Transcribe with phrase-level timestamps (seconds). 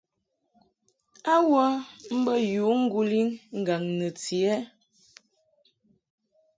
[1.33, 1.63] A wə
[2.19, 3.21] mbə yǔ ŋguli
[3.59, 4.57] ŋgaŋ nɨti ɛ?